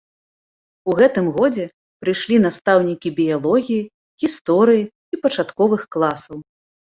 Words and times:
У 0.93 0.93
гэтым 0.99 1.25
годзе 1.35 1.65
прыйшлі 2.03 2.39
настаўнікі 2.45 3.09
біялогіі, 3.19 3.85
гісторыі 4.25 4.83
і 4.89 5.15
пачатковых 5.27 5.81
класаў. 5.99 6.37